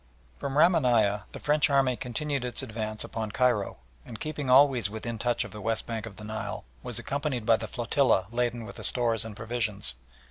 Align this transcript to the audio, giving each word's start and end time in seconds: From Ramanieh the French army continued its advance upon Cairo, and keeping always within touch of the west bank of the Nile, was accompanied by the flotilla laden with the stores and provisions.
From 0.39 0.57
Ramanieh 0.57 1.25
the 1.31 1.39
French 1.39 1.69
army 1.69 1.95
continued 1.95 2.43
its 2.43 2.63
advance 2.63 3.03
upon 3.03 3.29
Cairo, 3.33 3.77
and 4.03 4.19
keeping 4.19 4.49
always 4.49 4.89
within 4.89 5.19
touch 5.19 5.43
of 5.43 5.51
the 5.51 5.61
west 5.61 5.85
bank 5.85 6.07
of 6.07 6.15
the 6.15 6.23
Nile, 6.23 6.63
was 6.81 6.97
accompanied 6.97 7.45
by 7.45 7.57
the 7.57 7.67
flotilla 7.67 8.25
laden 8.31 8.65
with 8.65 8.77
the 8.77 8.83
stores 8.83 9.23
and 9.23 9.35
provisions. 9.35 9.93